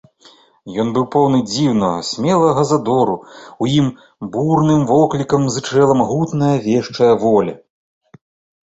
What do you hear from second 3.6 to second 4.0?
у ім